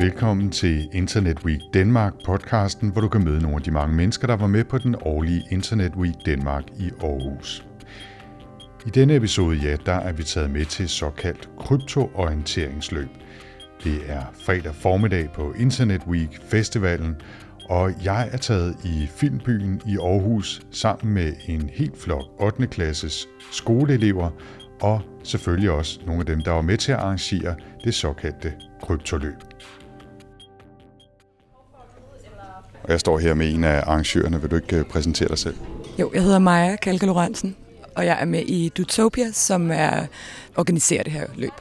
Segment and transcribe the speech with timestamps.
[0.00, 4.26] Velkommen til Internet Week Danmark podcasten, hvor du kan møde nogle af de mange mennesker,
[4.26, 7.66] der var med på den årlige Internet Week Danmark i Aarhus.
[8.86, 13.08] I denne episode, ja, der er vi taget med til såkaldt kryptoorienteringsløb.
[13.84, 17.16] Det er fredag formiddag på Internet Week Festivalen,
[17.68, 22.66] og jeg er taget i Filmbyen i Aarhus sammen med en helt flok 8.
[22.66, 24.30] klasses skoleelever,
[24.80, 29.36] og selvfølgelig også nogle af dem, der var med til at arrangere det såkaldte kryptoløb.
[32.82, 34.40] Og jeg står her med en af arrangørerne.
[34.40, 35.56] Vil du ikke øh, præsentere dig selv?
[35.98, 37.56] Jo, jeg hedder Maja Kalke Lorentzen,
[37.94, 40.06] og jeg er med i Dutopia, som er
[40.56, 41.52] organiserer det her løb.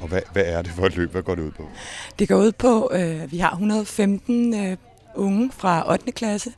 [0.00, 1.10] Og hvad, hvad er det for et løb?
[1.12, 1.68] Hvad går det ud på?
[2.18, 4.76] Det går ud på, at øh, vi har 115 øh,
[5.14, 6.12] unge fra 8.
[6.12, 6.50] klasse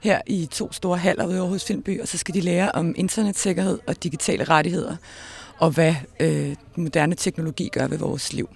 [0.00, 2.94] her i to store haller ude i Aarhus Filmby, og så skal de lære om
[2.96, 4.96] internetsikkerhed og digitale rettigheder,
[5.62, 8.48] og hvad øh, moderne teknologi gør ved vores liv.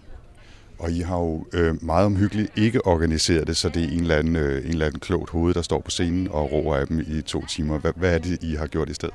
[0.78, 4.16] Og I har jo øh, meget omhyggeligt ikke organiseret det, så det er en eller,
[4.16, 7.00] anden, øh, en eller anden klogt hoved, der står på scenen og roer af dem
[7.00, 7.78] i to timer.
[7.78, 9.14] Hvad, hvad er det, I har gjort i stedet?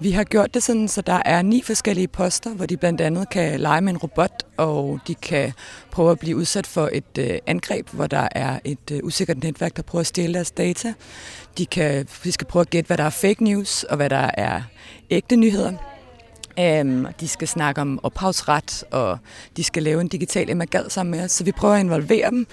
[0.00, 3.30] Vi har gjort det sådan, så der er ni forskellige poster, hvor de blandt andet
[3.30, 5.52] kan lege med en robot, og de kan
[5.90, 9.76] prøve at blive udsat for et øh, angreb, hvor der er et øh, usikkert netværk,
[9.76, 10.94] der prøver at stjæle deres data.
[11.58, 14.30] De, kan, de skal prøve at gætte, hvad der er fake news, og hvad der
[14.34, 14.62] er
[15.10, 15.95] ægte nyheder.
[16.60, 19.18] Um, de skal snakke om ophavsret, og
[19.56, 21.32] de skal lave en digital emagad sammen med os.
[21.32, 22.46] Så vi prøver at involvere dem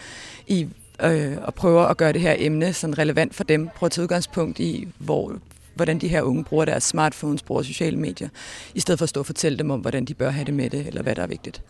[0.48, 0.68] i
[1.04, 3.70] øh, og prøver at gøre det her emne sådan relevant for dem.
[3.76, 5.36] Prøve at tage udgangspunkt i, hvor,
[5.76, 8.30] hvordan de her unge bruger deres smartphones, bruger sociale medier,
[8.76, 10.70] i stedet for at stå og fortælle dem om, hvordan de bør have det med
[10.70, 11.62] det, eller hvad der er vigtigt.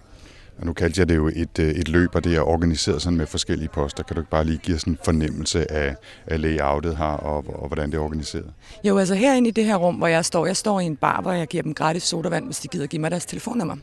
[0.58, 3.18] Og nu kaldte jeg det jo et, øh, et løb, og det er organiseret sådan
[3.18, 4.04] med forskellige poster.
[4.04, 5.96] Kan du ikke bare lige give sådan en fornemmelse af,
[6.28, 8.54] af layoutet her, og, og hvordan det er organiseret?
[8.84, 11.22] Jo, altså herinde i det her rum, hvor jeg står, jeg står i en bar,
[11.22, 13.76] hvor jeg giver dem gratis sodavand, hvis de gider give mig deres telefonnummer.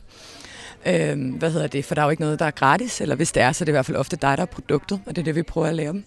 [0.85, 1.85] Øhm, hvad hedder det?
[1.85, 3.65] For der er jo ikke noget, der er gratis, eller hvis det er, så er
[3.65, 5.67] det i hvert fald ofte dig, der er produktet, og det er det, vi prøver
[5.67, 6.03] at lave dem.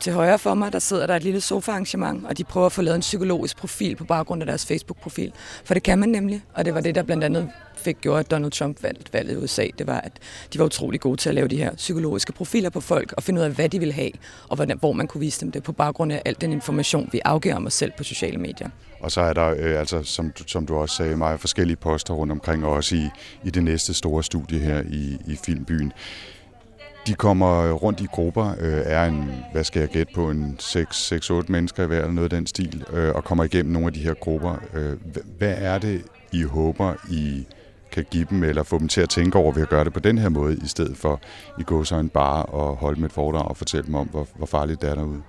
[0.00, 2.82] Til højre for mig, der sidder der et lille sofaarrangement, og de prøver at få
[2.82, 5.32] lavet en psykologisk profil på baggrund af deres Facebook-profil.
[5.64, 8.30] For det kan man nemlig, og det var det, der blandt andet fik gjort, at
[8.30, 9.66] Donald Trump valgte valget i USA.
[9.78, 10.12] Det var, at
[10.52, 13.40] de var utrolig gode til at lave de her psykologiske profiler på folk, og finde
[13.40, 14.10] ud af, hvad de ville have,
[14.48, 17.20] og hvordan, hvor man kunne vise dem det på baggrund af al den information, vi
[17.24, 18.68] afgiver om os selv på sociale medier.
[19.00, 22.32] Og så er der, øh, altså, som, som du også sagde, meget forskellige poster rundt
[22.32, 23.08] omkring, og også i,
[23.44, 25.92] i det næste store studie her i, i Filmbyen.
[27.06, 31.44] De kommer rundt i grupper, øh, er en, hvad skal jeg gætte på, en 6-8
[31.48, 34.00] mennesker i hver, eller noget af den stil, øh, og kommer igennem nogle af de
[34.00, 34.56] her grupper.
[34.74, 34.96] Øh,
[35.38, 36.02] hvad er det,
[36.32, 37.46] I håber, I
[37.92, 40.00] kan give dem, eller få dem til at tænke over ved at gøre det på
[40.00, 41.20] den her måde, i stedet for
[41.58, 44.26] i gå så en bare og holde med et foredrag og fortælle dem om, hvor,
[44.36, 45.22] hvor farligt det er derude?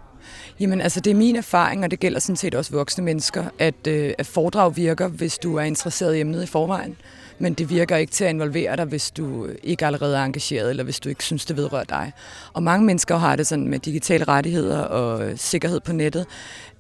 [0.60, 3.88] Jamen altså, det er min erfaring, og det gælder sådan set også voksne mennesker, at,
[3.88, 6.98] øh, at foredrag virker, hvis du er interesseret i emnet i forvejen
[7.40, 10.84] men det virker ikke til at involvere dig, hvis du ikke allerede er engageret, eller
[10.84, 12.12] hvis du ikke synes, det vedrører dig.
[12.54, 16.26] Og mange mennesker har det sådan med digitale rettigheder og øh, sikkerhed på nettet,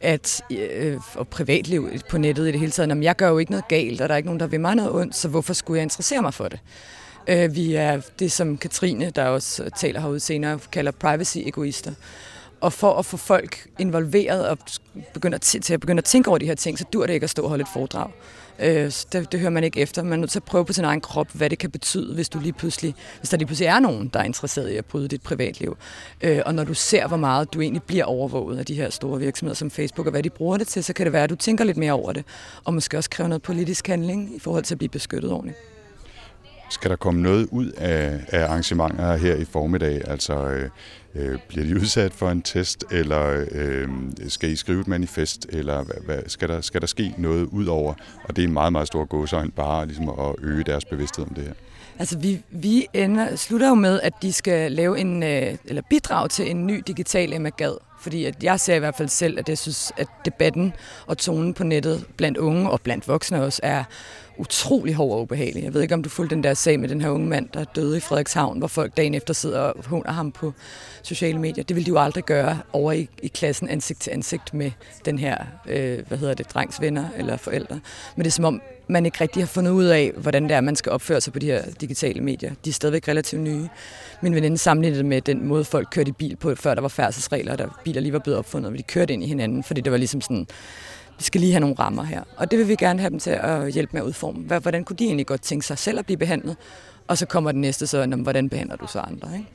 [0.01, 3.51] at, øh, og privatliv på nettet i det hele taget, at jeg gør jo ikke
[3.51, 5.77] noget galt, og der er ikke nogen, der vil mig noget ondt, så hvorfor skulle
[5.77, 6.59] jeg interessere mig for det?
[7.27, 11.91] Øh, vi er det, som Katrine, der også taler herude senere, kalder privacy-egoister.
[12.61, 14.57] Og for at få folk involveret og
[15.13, 17.23] begynde at, til at begynde at tænke over de her ting, så dur det ikke
[17.23, 18.11] at stå og holde et foredrag.
[18.59, 20.03] Øh, det, det hører man ikke efter.
[20.03, 22.29] Man er nødt til at prøve på sin egen krop, hvad det kan betyde, hvis,
[22.29, 25.07] du lige pludselig, hvis der lige pludselig er nogen, der er interesseret i at bryde
[25.07, 25.77] dit privatliv.
[26.21, 29.19] Øh, og når du ser, hvor meget du egentlig bliver overvåget af de her store
[29.19, 31.35] virksomheder som Facebook, og hvad de bruger det til, så kan det være, at du
[31.35, 32.25] tænker lidt mere over det.
[32.63, 35.78] Og måske også kræve noget politisk handling i forhold til at blive beskyttet ordentligt.
[36.69, 40.01] Skal der komme noget ud af, af arrangementer her i formiddag?
[40.07, 40.69] Altså, øh,
[41.15, 43.89] øh, bliver de udsat for en test, eller øh,
[44.27, 47.65] skal I skrive et manifest, eller hvad, hvad, skal, der, skal der ske noget ud
[47.65, 47.93] over?
[48.23, 51.33] Og det er en meget, meget stor gåsøjne bare ligesom at øge deres bevidsthed om
[51.33, 51.53] det her.
[51.99, 56.27] Altså, vi, vi ender, slutter jo med, at de skal lave en, øh, eller bidrage
[56.27, 57.77] til en ny digital emagad.
[58.01, 60.73] Fordi at jeg ser i hvert fald selv, at jeg synes, at debatten
[61.07, 63.83] og tonen på nettet blandt unge og blandt voksne også er
[64.39, 65.63] utrolig hård og ubehagelig.
[65.63, 67.63] Jeg ved ikke, om du fulgte den der sag med den her unge mand, der
[67.63, 70.53] døde i Frederikshavn, hvor folk dagen efter sidder og håner ham på
[71.03, 71.63] sociale medier.
[71.63, 74.71] Det ville de jo aldrig gøre over i, i klassen ansigt til ansigt med
[75.05, 77.79] den her, øh, hvad hedder det, drengs venner eller forældre.
[78.15, 80.61] Men det er som om, man ikke rigtig har fundet ud af, hvordan det er,
[80.61, 82.51] man skal opføre sig på de her digitale medier.
[82.65, 83.67] De er stadigvæk relativt nye.
[84.21, 86.87] Min veninde sammenlignede det med den måde, folk kørte i bil på, før der var
[86.87, 89.91] færdselsregler, der biler lige var blevet opfundet, og de kørte ind i hinanden, fordi det
[89.91, 90.47] var ligesom sådan,
[91.19, 92.23] vi skal lige have nogle rammer her.
[92.37, 94.59] Og det vil vi gerne have dem til at hjælpe med at udforme.
[94.59, 96.57] Hvordan kunne de egentlig godt tænke sig selv at blive behandlet?
[97.07, 99.29] Og så kommer det næste så, hvordan behandler du så andre?
[99.33, 99.49] Ikke?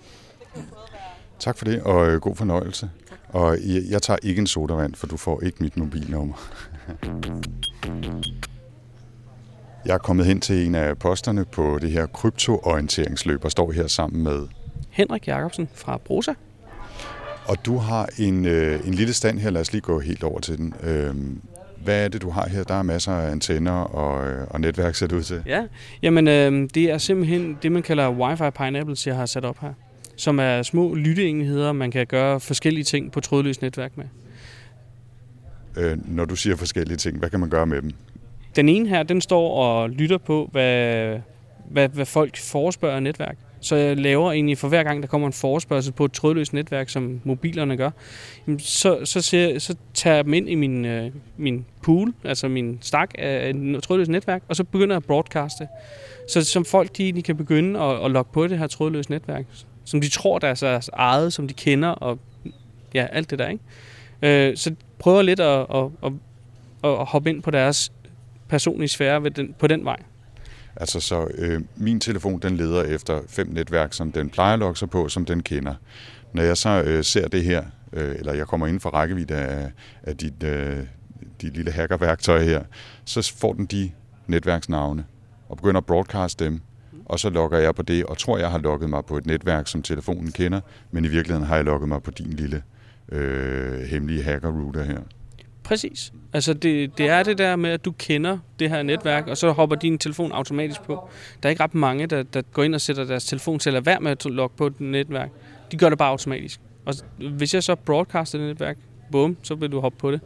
[0.57, 0.61] Ja.
[1.39, 2.91] Tak for det, og øh, god fornøjelse.
[3.09, 3.19] Tak.
[3.29, 3.59] Og
[3.91, 6.35] jeg tager ikke en sodavand, for du får ikke mit mobilnummer.
[9.87, 13.87] Jeg er kommet hen til en af posterne på det her kryptoorienteringsløb og står her
[13.87, 14.49] sammen med
[14.91, 16.33] Henrik Jacobsen fra Brosa.
[17.47, 19.51] Og du har en, øh, en lille stand her.
[19.51, 20.75] Lad os lige gå helt over til den.
[20.83, 21.15] Øh,
[21.85, 22.65] hvad er det, du har her?
[22.65, 25.43] Der er masser af antenner og, øh, og netværk, ser det ud til.
[25.47, 25.63] Ja,
[26.03, 29.73] jamen øh, det er simpelthen det, man kalder Wi-Fi Pineapples, jeg har sat op her.
[30.17, 34.05] Som er små lytteenheder, man kan gøre forskellige ting på trådløst netværk med.
[35.77, 37.91] Øh, når du siger forskellige ting, hvad kan man gøre med dem?
[38.57, 41.19] Den ene her, den står og lytter på, hvad,
[41.71, 43.37] hvad, hvad folk forespørger netværk.
[43.65, 46.89] Så jeg laver egentlig for hver gang, der kommer en forespørgsel på et trådløst netværk,
[46.89, 47.91] som mobilerne gør,
[48.59, 52.79] så, så, ser, så tager jeg dem ind i min, øh, min pool, altså min
[52.81, 55.69] stak af et trådløst netværk, og så begynder jeg at broadcaste.
[56.29, 59.45] Så som folk de, de kan begynde at, at logge på det her trådløse netværk,
[59.85, 62.19] som de tror, der er deres eget, som de kender, og
[62.95, 64.51] ja, alt det der, ikke?
[64.51, 66.13] Øh, så prøver lidt at, at, at,
[66.85, 67.93] at hoppe ind på deres
[68.49, 69.97] personlige sfære ved den, på den vej.
[70.77, 74.77] Altså så øh, min telefon den leder efter fem netværk, som den plejer at logge
[74.77, 75.75] sig på, som den kender.
[76.33, 79.71] Når jeg så øh, ser det her, øh, eller jeg kommer inden for rækkevidde af,
[80.03, 80.79] af dit, øh,
[81.41, 82.63] dit lille hackerværktøj her,
[83.05, 83.91] så får den de
[84.27, 85.05] netværksnavne
[85.49, 86.61] og begynder at broadcaste dem.
[87.05, 89.69] Og så logger jeg på det, og tror, jeg har logget mig på et netværk,
[89.69, 90.61] som telefonen kender,
[90.91, 92.63] men i virkeligheden har jeg logget mig på din lille
[93.09, 95.01] øh, hemmelige hacker-router her.
[95.65, 96.13] Præcis.
[96.33, 99.53] Altså det, det er det der med, at du kender det her netværk, og så
[99.53, 101.09] hopper din telefon automatisk på.
[101.43, 103.87] Der er ikke ret mange, der, der går ind og sætter deres telefon til at
[103.87, 105.31] være med at logge på et netværk.
[105.73, 106.61] De gør det bare automatisk.
[106.87, 106.95] Og
[107.31, 108.77] hvis jeg så broadcaster det netværk,
[109.13, 110.21] bum, så vil du hoppe på det.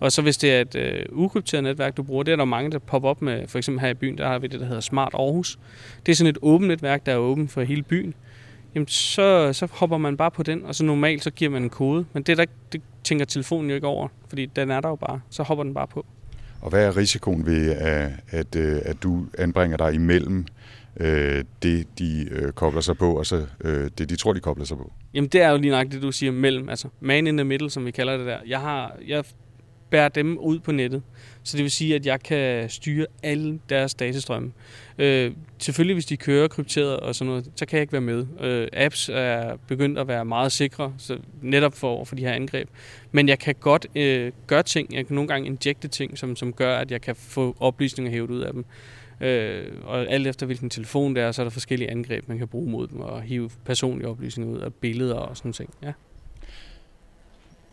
[0.00, 2.70] Og så hvis det er et øh, ukrypteret netværk, du bruger, det er der mange,
[2.70, 3.46] der popper op med.
[3.46, 5.58] For eksempel her i byen, der har vi det, der hedder Smart Aarhus.
[6.06, 8.14] Det er sådan et åbent netværk, der er åbent for hele byen
[8.74, 11.70] jamen så, så hopper man bare på den, og så normalt så giver man en
[11.70, 12.04] kode.
[12.12, 15.20] Men det, der, det tænker telefonen jo ikke over, fordi den er der jo bare.
[15.30, 16.06] Så hopper den bare på.
[16.60, 20.46] Og hvad er risikoen ved, at, at, øh, at du anbringer dig imellem
[21.00, 24.64] øh, det, de øh, kobler sig på, og så øh, det, de tror, de kobler
[24.64, 24.92] sig på?
[25.14, 26.68] Jamen, det er jo lige nok det, du siger mellem.
[26.68, 28.38] Altså, man in the middle, som vi kalder det der.
[28.46, 29.24] Jeg, har, jeg
[29.90, 31.02] bærer dem ud på nettet.
[31.42, 34.52] Så det vil sige, at jeg kan styre alle deres datastrømme.
[34.98, 38.26] Øh, selvfølgelig, hvis de kører krypteret og sådan noget, så kan jeg ikke være med.
[38.40, 42.68] Øh, apps er begyndt at være meget sikre, så netop for, for de her angreb.
[43.12, 46.52] Men jeg kan godt øh, gøre ting, jeg kan nogle gange injekte ting, som, som
[46.52, 48.64] gør, at jeg kan få oplysninger hævet ud af dem.
[49.20, 52.48] Øh, og alt efter hvilken telefon det er, så er der forskellige angreb, man kan
[52.48, 55.74] bruge mod dem, og hive personlige oplysninger ud af billeder og sådan ting.
[55.82, 55.92] Ja.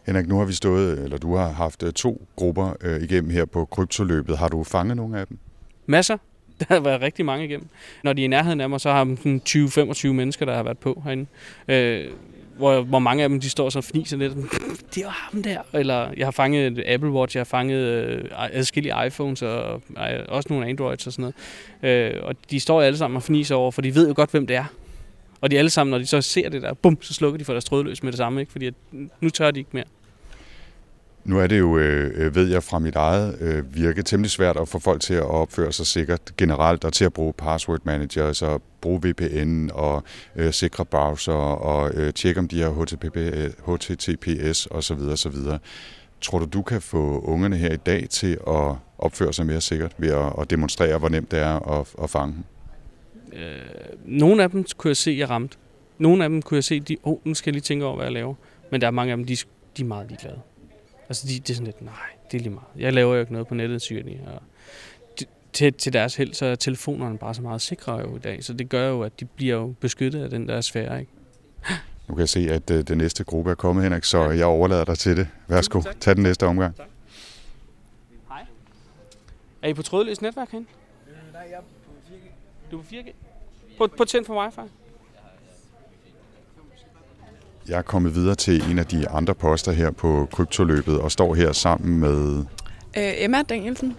[0.06, 3.46] Henrik, nu har vi stået, eller du har haft øh, to grupper øh, igennem her
[3.46, 4.38] på kryptoløbet.
[4.38, 5.38] Har du fanget nogle af dem?
[5.86, 6.18] Masser.
[6.60, 7.68] Der har været rigtig mange igennem.
[8.04, 10.78] Når de er i nærheden af mig, så har de 20-25 mennesker, der har været
[10.78, 11.26] på herinde.
[11.68, 12.12] Øh,
[12.58, 14.34] hvor, hvor mange af dem, de står så og fniser lidt.
[14.96, 15.62] Det er jo ham der.
[15.74, 20.26] Eller jeg har fanget et Apple Watch, jeg har fanget øh, adskillige iPhones, og øh,
[20.28, 21.34] også nogle Androids og sådan
[21.84, 22.16] noget.
[22.16, 24.48] Øh, og de står alle sammen og fniser over, for de ved jo godt, hvem
[24.48, 24.66] det er.
[25.42, 27.54] Og de alle sammen, når de så ser det der, bum, så slukker de for
[27.54, 28.52] deres trådløs med det samme, ikke?
[28.52, 28.74] fordi at
[29.22, 29.84] nu tør de ikke mere.
[31.26, 34.58] Nu er det jo, øh, øh, ved jeg fra mit eget øh, virke, temmelig svært
[34.58, 38.42] at få folk til at opføre sig sikkert generelt, og til at bruge password managers
[38.42, 40.04] og bruge VPN og
[40.36, 43.18] øh, sikre browser og øh, tjekke om de har HTTP,
[43.68, 45.00] HTTPS øh, osv.
[45.12, 45.36] osv.
[46.22, 49.96] Tror du, du kan få ungerne her i dag til at opføre sig mere sikkert
[49.98, 52.44] ved at, at demonstrere, hvor nemt det er at, at fange dem?
[53.40, 53.60] Øh,
[54.06, 55.58] nogle af dem kunne jeg se, jeg ramte.
[55.98, 58.06] Nogle af dem kunne jeg se, de, oh, nu skal jeg lige tænke over, hvad
[58.06, 58.34] jeg laver.
[58.72, 59.36] Men der er mange af dem, de,
[59.78, 60.40] de er meget ligeglade.
[61.10, 61.94] Altså, de, det er sådan lidt, nej,
[62.32, 62.68] det er lige meget.
[62.78, 64.20] Jeg laver jo ikke noget på nettet, siger de.
[64.28, 64.42] Og
[65.54, 68.44] til, til deres held, så er telefonerne bare så meget sikre jo i dag.
[68.44, 71.12] Så det gør jo, at de bliver jo beskyttet af den der sfære, ikke?
[72.08, 74.86] Nu kan jeg se, at uh, den næste gruppe er kommet, Henrik, så jeg overlader
[74.86, 75.28] dig til det.
[75.48, 76.76] Værsgo, tag den næste omgang.
[76.76, 76.88] Tak.
[78.28, 78.46] Hej.
[79.62, 80.70] Er I på trådløst netværk herinde?
[81.08, 82.72] Øh, nej, jeg er på 4G.
[82.72, 83.14] Du er på 4G?
[83.78, 84.72] På, på tænd for wifi?
[87.70, 91.36] Jeg er kommet videre til en af de andre poster her på kryptoløbet og står
[91.36, 92.38] her sammen med...
[92.98, 93.96] Øh, Emma Danielsen.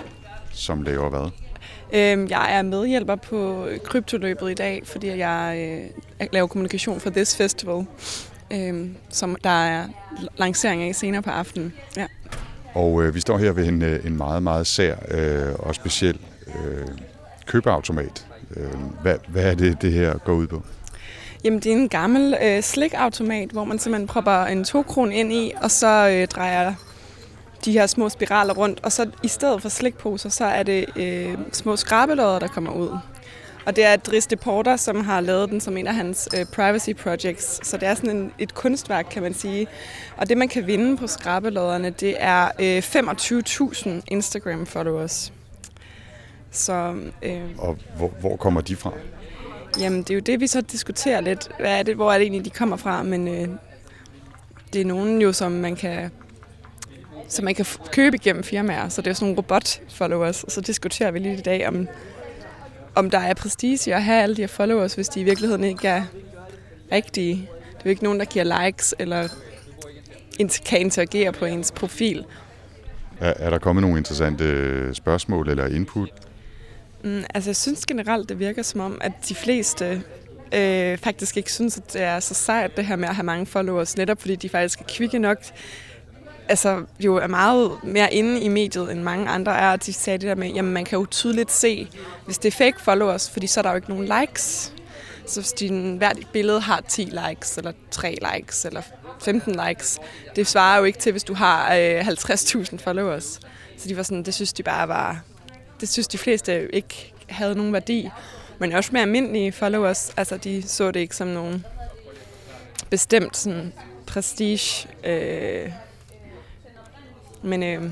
[0.53, 1.31] Som laver hvad?
[1.93, 5.57] Øh, jeg er medhjælper på kryptoløbet i dag, fordi jeg
[6.21, 7.87] øh, laver kommunikation for This Festival,
[8.53, 9.87] øh, som der er
[10.37, 11.73] lancering af senere på aftenen.
[11.97, 12.07] Ja.
[12.75, 16.19] Og øh, vi står her ved en, øh, en meget, meget sær øh, og speciel
[16.47, 16.87] øh,
[17.47, 18.27] købeautomat.
[18.57, 18.71] Øh,
[19.03, 20.63] hvad, hvad er det, det her går ud på?
[21.47, 25.33] Jamen, det er en gammel øh, slikautomat, hvor man simpelthen propper en 2 kron ind
[25.33, 26.75] i, og så øh, drejer
[27.65, 28.81] de her små spiraler rundt.
[28.83, 32.99] Og så i stedet for slikposer, så er det øh, små skrabelodder, der kommer ud.
[33.67, 36.91] Og det er Dries Deporter, som har lavet den som en af hans øh, privacy
[36.91, 37.69] projects.
[37.69, 39.67] Så det er sådan en, et kunstværk, kan man sige.
[40.17, 45.33] Og det, man kan vinde på skrabelodderne, det er øh, 25.000 Instagram-followers.
[46.51, 48.93] Så, øh, Og hvor, hvor kommer de fra?
[49.81, 51.49] Jamen, det er jo det, vi så diskuterer lidt.
[51.61, 53.03] Hvad er det, hvor er det egentlig, de kommer fra?
[53.03, 53.49] Men øh,
[54.73, 56.11] det er nogen jo, som man kan
[57.29, 58.89] som man kan købe igennem firmaer.
[58.89, 60.45] Så det er sådan nogle robot-followers.
[60.45, 61.89] Og så diskuterer vi lige i dag, om,
[62.95, 65.89] om der er prestige at have alle de her followers, hvis de i virkeligheden ikke
[65.89, 66.05] er
[66.93, 67.35] rigtige.
[67.35, 69.29] Det er jo ikke nogen, der giver likes eller
[70.67, 72.25] kan interagere på ens profil.
[73.21, 76.09] Er, er der kommet nogle interessante øh, spørgsmål eller input?
[77.07, 80.03] Mm, altså, jeg synes generelt, det virker som om, at de fleste
[80.55, 83.47] øh, faktisk ikke synes, at det er så sejt, det her med at have mange
[83.47, 85.39] followers, netop fordi de faktisk er kvikke nok,
[86.49, 89.77] altså jo er meget mere inde i mediet, end mange andre er.
[89.77, 91.89] De sagde det der med, jamen man kan jo tydeligt se,
[92.25, 94.73] hvis det er fake followers, fordi så er der jo ikke nogen likes.
[95.27, 98.83] Så hvis din, hvert billede har 10 likes, eller 3 likes, eller
[99.21, 99.99] 15 likes,
[100.37, 103.41] det svarer jo ikke til, hvis du har øh, 50.000 followers.
[103.79, 105.23] Så de var sådan, det synes de bare var,
[105.81, 108.11] det synes de fleste ikke havde nogen værdi.
[108.59, 111.65] Men også med almindelige followers, altså de så det ikke som nogen
[112.91, 113.73] bestemt sådan
[114.07, 114.89] prestige.
[115.05, 115.71] Øh,
[117.43, 117.91] men øh,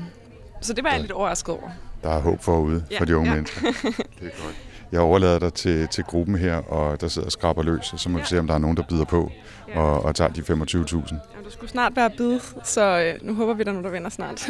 [0.61, 1.69] så det var jeg lidt overrasket over.
[2.03, 3.35] Der er håb forude Ja, for de unge ja.
[3.35, 3.61] mennesker.
[3.61, 3.73] Det
[4.21, 4.55] er godt.
[4.91, 8.09] Jeg overlader dig til, til gruppen her, og der sidder og skraber løs, og så
[8.09, 8.25] må vi Ja.
[8.25, 9.31] se, om der er nogen, der byder på
[9.67, 9.79] Ja.
[9.79, 10.47] og, og tager de 25.000.
[10.53, 11.03] Jamen,
[11.43, 14.09] der skulle snart være bid, så øh, nu håber vi, der er nogen, der vinder
[14.09, 14.47] snart.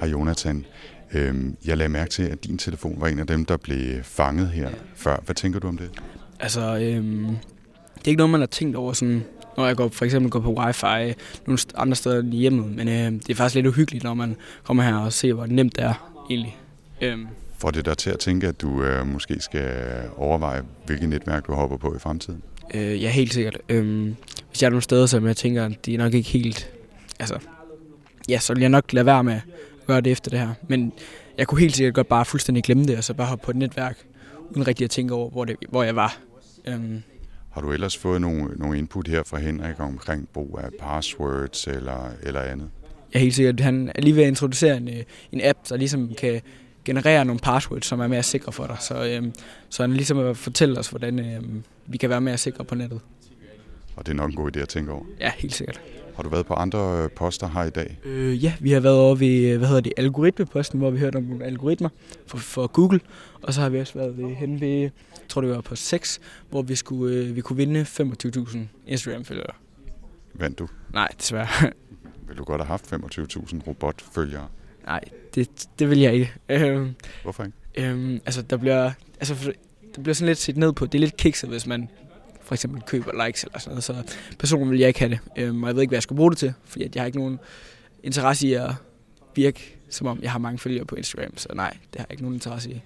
[0.00, 0.66] Hej Jonathan.
[1.12, 4.48] Øhm, jeg lagde mærke til, at din telefon var en af dem, der blev fanget
[4.48, 5.16] her før.
[5.24, 5.90] Hvad tænker du om det?
[6.40, 7.26] Altså, øhm,
[7.94, 9.24] det er ikke noget, man har tænkt over, sådan,
[9.56, 11.14] når jeg går, for eksempel går på wifi
[11.46, 12.76] nogle andre steder i hjemmet.
[12.76, 15.76] Men øh, det er faktisk lidt uhyggeligt, når man kommer her og ser, hvor nemt
[15.76, 16.56] det er egentlig.
[17.00, 17.26] Øhm,
[17.58, 19.70] Får det dig til at tænke, at du øh, måske skal
[20.16, 22.42] overveje, hvilket netværk du hopper på i fremtiden?
[22.74, 23.58] øh, ja, helt sikkert.
[23.68, 24.16] Øhm,
[24.50, 26.70] hvis jeg er nogle steder, som jeg tænker, at de er nok ikke helt...
[27.20, 27.38] Altså,
[28.28, 29.40] ja, så vil jeg nok lade være med
[29.86, 30.54] gøre det efter det her.
[30.68, 30.92] Men
[31.38, 33.56] jeg kunne helt sikkert godt bare fuldstændig glemme det, og så bare hoppe på et
[33.56, 33.96] netværk,
[34.50, 36.18] uden rigtig at tænke over, hvor, det, hvor jeg var.
[36.64, 37.02] Øhm,
[37.50, 42.10] Har du ellers fået nogle, nogle input her fra Henrik omkring brug af passwords eller,
[42.22, 42.70] eller andet?
[43.16, 45.02] er helt sikkert, han er lige ved at introducere en, øh,
[45.32, 46.40] en app, der ligesom kan
[46.84, 48.76] generere nogle passwords, som er mere sikre for dig.
[48.80, 49.32] Så, øhm,
[49.68, 52.74] så han er ligesom at fortælle os, hvordan øhm, vi kan være mere sikre på
[52.74, 53.00] nettet.
[53.96, 55.04] Og det er nok en god idé at tænke over.
[55.20, 55.80] Ja, helt sikkert.
[56.16, 57.98] Har du været på andre øh, poster her i dag?
[58.04, 61.16] Øh, ja, vi har været over ved, øh, hvad hedder det, algoritmeposten, hvor vi hørte
[61.16, 61.88] om nogle algoritmer
[62.26, 63.00] for, for Google.
[63.42, 64.90] Og så har vi også været ved, hen ved, jeg
[65.28, 66.20] tror det var på 6,
[66.50, 69.52] hvor vi, skulle, øh, vi kunne vinde 25.000 Instagram-følgere.
[70.34, 70.68] Vandt du?
[70.92, 71.70] Nej, desværre.
[72.28, 74.48] Vil du godt have haft 25.000 robotfølgere?
[74.86, 75.00] Nej,
[75.34, 76.32] det, det vil jeg ikke.
[76.48, 77.90] Øhm, Hvorfor ikke?
[77.90, 79.52] Øhm, altså, der bliver, altså,
[79.96, 80.86] der bliver sådan lidt set ned på.
[80.86, 81.88] Det er lidt kikset, hvis man
[82.46, 83.84] for eksempel køber likes eller sådan noget.
[83.84, 83.94] Så
[84.38, 85.18] personligt vil jeg ikke have det.
[85.38, 87.06] Øhm, og jeg ved ikke, hvad jeg skal bruge det til, fordi at jeg har
[87.06, 87.38] ikke nogen
[88.02, 88.70] interesse i at
[89.34, 91.36] virke, som om jeg har mange følgere på Instagram.
[91.36, 92.80] Så nej, det har jeg ikke nogen interesse i.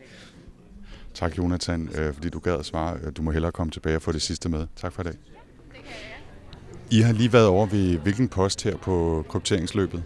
[1.15, 2.99] Tak Jonathan, øh, fordi du gad at svare.
[3.05, 4.67] Øh, Du må hellere komme tilbage og få det sidste med.
[4.77, 5.15] Tak for i dag.
[6.91, 10.03] I har lige været over ved hvilken post her på krypteringsløbet?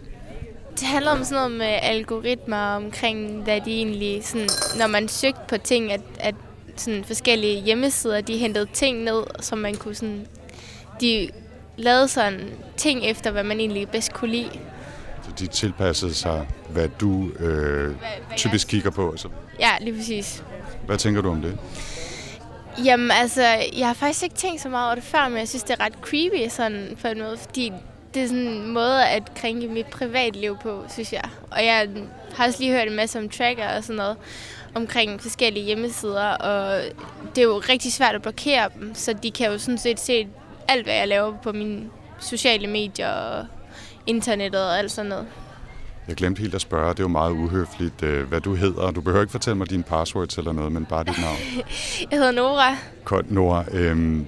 [0.71, 5.39] Det handler om sådan noget med algoritmer omkring, hvad de egentlig, sådan, når man søgte
[5.49, 6.35] på ting, at, at
[6.81, 10.27] sådan forskellige hjemmesider, de hentede ting ned, som man kunne sådan,
[11.01, 11.29] de
[11.77, 14.49] lavede sådan ting efter, hvad man egentlig bedst kunne lide.
[15.23, 17.95] Så de tilpassede sig, hvad du øh,
[18.35, 19.11] typisk kigger på.
[19.11, 19.27] Altså,
[19.59, 20.43] Ja, lige præcis.
[20.85, 21.57] hvad tænker du om det?
[22.85, 23.43] Jamen altså,
[23.77, 25.85] jeg har faktisk ikke tænkt så meget over det før, men jeg synes, det er
[25.85, 27.71] ret creepy sådan på en måde, fordi
[28.13, 31.23] det er sådan en måde at krænke mit privatliv på, synes jeg.
[31.51, 31.87] Og jeg
[32.35, 34.17] har også lige hørt en masse om tracker og sådan noget
[34.75, 36.81] omkring forskellige hjemmesider, og
[37.35, 40.27] det er jo rigtig svært at blokere dem, så de kan jo sådan set se
[40.67, 41.89] alt, hvad jeg laver på mine
[42.19, 43.45] sociale medier og
[44.07, 45.27] internettet og alt sådan noget.
[46.07, 48.91] Jeg glemte helt at spørge, det er jo meget uhøfligt, øh, hvad du hedder.
[48.91, 51.37] Du behøver ikke fortælle mig dine passwords eller noget, men bare dit navn.
[52.11, 52.77] Jeg hedder Nora.
[53.05, 53.63] Godt, Nora.
[53.71, 54.27] Øhm,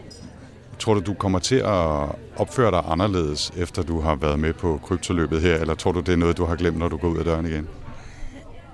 [0.80, 4.80] tror du, du kommer til at opføre dig anderledes, efter du har været med på
[4.84, 7.18] kryptoløbet her, eller tror du, det er noget, du har glemt, når du går ud
[7.18, 7.68] af døren igen?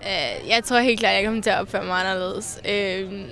[0.07, 2.59] Øh, jeg tror helt klart, jeg kommer til at opføre mig anderledes.
[2.69, 3.25] Øh,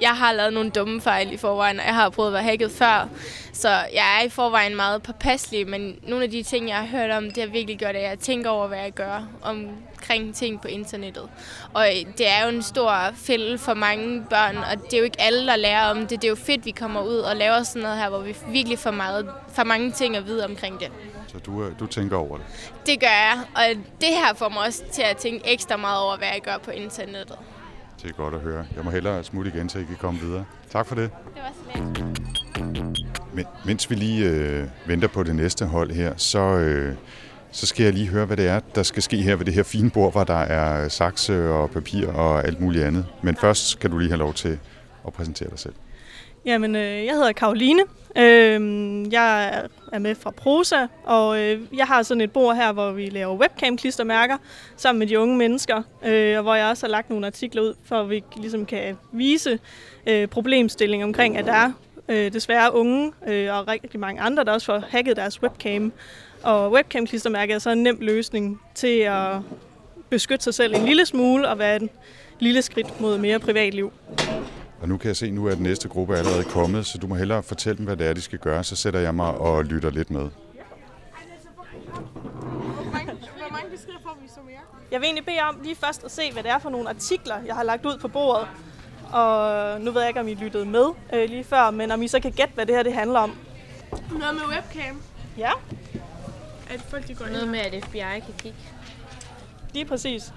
[0.00, 2.72] jeg har lavet nogle dumme fejl i forvejen, og jeg har prøvet at være hacket
[2.72, 3.08] før.
[3.52, 7.10] Så jeg er i forvejen meget påpasselig, men nogle af de ting, jeg har hørt
[7.10, 10.68] om, det har virkelig gjort, at jeg tænker over, hvad jeg gør omkring ting på
[10.68, 11.28] internettet.
[11.72, 11.86] Og
[12.18, 15.46] det er jo en stor fælde for mange børn, og det er jo ikke alle,
[15.46, 16.10] der lærer om det.
[16.10, 18.78] Det er jo fedt, vi kommer ud og laver sådan noget her, hvor vi virkelig
[18.78, 20.90] får, meget, får mange ting at vide omkring det.
[21.36, 22.46] Så du, øh, du tænker over det.
[22.86, 23.62] Det gør jeg, og
[24.00, 26.70] det her får mig også til at tænke ekstra meget over, hvad jeg gør på
[26.70, 27.36] internettet.
[28.02, 28.66] Det er godt at høre.
[28.76, 30.44] Jeg må hellere smutte igen, så I kan komme videre.
[30.70, 31.10] Tak for det.
[31.34, 31.80] Det var så
[32.74, 33.34] lidt.
[33.34, 36.94] Men, mens vi lige øh, venter på det næste hold her, så, øh,
[37.50, 39.62] Så skal jeg lige høre, hvad det er, der skal ske her ved det her
[39.62, 43.06] fine bord, hvor der er sakse og papir og alt muligt andet.
[43.22, 44.58] Men først skal du lige have lov til
[45.06, 45.74] at præsentere dig selv.
[46.46, 47.82] Jamen, øh, jeg hedder Karoline.
[48.16, 49.62] Øh, jeg er
[49.92, 53.36] er med fra Prosa, og øh, jeg har sådan et bord her, hvor vi laver
[53.36, 54.36] webcam-klistermærker
[54.76, 57.74] sammen med de unge mennesker, øh, og hvor jeg også har lagt nogle artikler ud,
[57.84, 59.58] for at vi ligesom kan vise
[60.06, 61.72] øh, problemstilling omkring, at der er
[62.08, 65.92] øh, desværre unge øh, og rigtig mange andre, der også får hacket deres webcam.
[66.42, 69.36] Og webcam-klistermærker er så en nem løsning til at
[70.10, 71.88] beskytte sig selv en lille smule og være et
[72.38, 73.92] lille skridt mod mere privatliv.
[74.80, 77.14] Og nu kan jeg se, nu er den næste gruppe allerede kommet, så du må
[77.14, 78.64] hellere fortælle dem, hvad det er, de skal gøre.
[78.64, 80.28] Så sætter jeg mig og lytter lidt med.
[84.90, 87.36] Jeg vil egentlig bede om lige først at se, hvad det er for nogle artikler,
[87.46, 88.48] jeg har lagt ud på bordet.
[89.12, 92.08] Og nu ved jeg ikke, om I lyttede med øh, lige før, men om I
[92.08, 93.38] så kan gætte, hvad det her det handler om.
[94.10, 95.02] Noget med webcam.
[95.38, 95.50] Ja,
[96.70, 98.58] At folk de går Noget med, at FBI kan kigge.
[99.72, 100.32] lige præcis.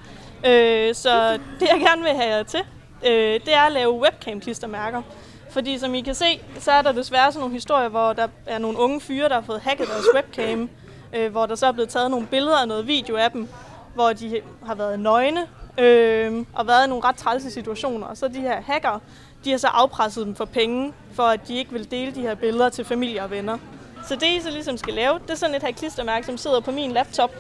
[0.46, 2.60] Øh, så det jeg gerne vil have jer til,
[3.06, 5.02] øh, det er at lave webcam-klistermærker.
[5.50, 8.58] Fordi som I kan se, så er der desværre sådan nogle historier, hvor der er
[8.58, 10.70] nogle unge fyre, der har fået hacket deres webcam,
[11.14, 13.48] øh, hvor der så er blevet taget nogle billeder og noget video af dem,
[13.94, 18.08] hvor de har været nøgne øh, og været i nogle ret trælse situationer.
[18.08, 19.00] Og så de her hacker,
[19.46, 22.36] de har så afpresset dem for penge, for at de ikke vil dele de her
[22.36, 23.58] billeder til familie og venner.
[24.08, 26.60] Så det I så ligesom skal lave, det er sådan et her klistermærke, som sidder
[26.60, 27.32] på min laptop.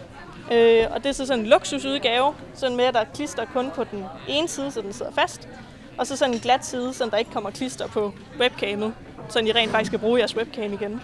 [0.51, 3.71] Øh, og det er så sådan en luksusudgave, sådan med at der er klister kun
[3.71, 5.49] på den ene side, så den sidder fast.
[5.97, 8.93] Og så sådan en glat side, så der ikke kommer klister på webcamet,
[9.29, 11.01] så I rent faktisk kan bruge jeres webcam igen.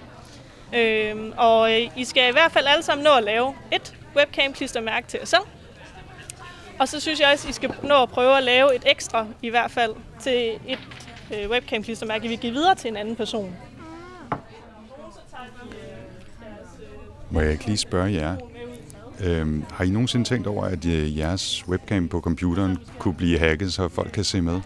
[0.75, 5.07] Øhm, øh, og I skal i hvert fald alle sammen nå at lave et webcam-klistermærke
[5.07, 5.41] til jer selv.
[6.79, 9.49] Og så synes jeg også, I skal nå at prøve at lave et ekstra, i
[9.49, 10.79] hvert fald, til et
[11.33, 13.55] øh, webcam-klistermærke, vi vil give videre til en anden person.
[17.31, 18.35] Må jeg ikke lige spørge jer?
[19.23, 23.73] Øhm, har I nogensinde tænkt over, at øh, jeres webcam på computeren kunne blive hacket,
[23.73, 24.61] så folk kan se med?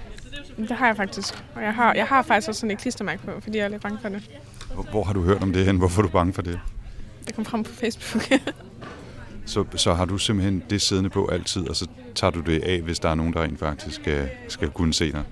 [0.57, 1.43] Det har jeg faktisk.
[1.55, 3.81] Og jeg har, jeg har faktisk også sådan et klistermærke på, fordi jeg er lidt
[3.81, 4.29] bange for det.
[4.73, 5.77] Hvor, hvor har du hørt om det hen?
[5.77, 6.59] Hvorfor er du bange for det?
[7.27, 8.23] Det kom frem på Facebook.
[9.45, 12.81] Så, så har du simpelthen det siddende på altid, og så tager du det af,
[12.81, 15.23] hvis der er nogen, der rent faktisk skal, skal kunne se dig?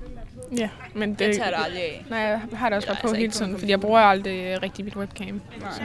[0.57, 1.27] Ja, men det...
[1.27, 2.05] Jeg tager det aldrig af.
[2.09, 4.85] Nej, jeg har det også bare på altså hele tiden, fordi jeg bruger aldrig rigtig
[4.85, 5.41] mit webcam.
[5.71, 5.81] Så.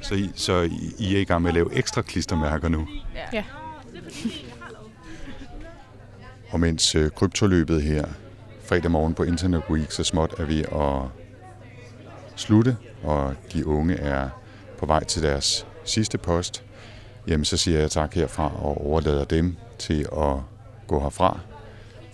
[0.00, 2.88] Så, I, så I, I er i gang med at lave ekstra klistermærker nu?
[3.32, 3.44] Ja.
[6.50, 8.04] Og mens øh, kryptoløbet her
[8.64, 11.10] fredag morgen på Internet Week så småt er ved at
[12.36, 14.28] slutte, og de unge er
[14.78, 16.64] på vej til deres sidste post,
[17.26, 20.36] jamen så siger jeg tak herfra og overlader dem til at
[20.86, 21.40] gå herfra.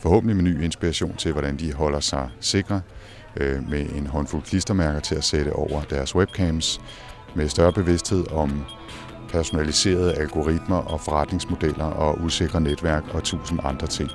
[0.02, 2.80] Forhåbentlig med ny inspiration til, hvordan de holder sig sikre
[3.36, 6.80] øh, med en håndfuld klistermærker til at sætte over deres webcams,
[7.34, 8.64] med større bevidsthed om
[9.28, 14.10] personaliserede algoritmer og forretningsmodeller og usikre netværk og tusind andre ting.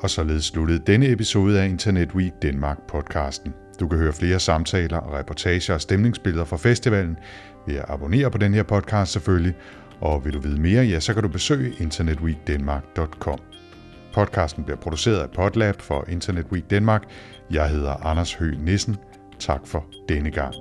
[0.00, 3.65] Og således sluttede denne episode af Internet Week Danmark podcasten.
[3.80, 7.16] Du kan høre flere samtaler og reportager og stemningsbilleder fra festivalen
[7.66, 9.54] ved at abonnere på den her podcast selvfølgelig.
[10.00, 13.38] Og vil du vide mere, ja, så kan du besøge internetweekdenmark.com.
[14.14, 17.02] Podcasten bliver produceret af Podlab for Internet Week Danmark.
[17.50, 18.96] Jeg hedder Anders Høgh Nissen.
[19.38, 20.54] Tak for denne gang.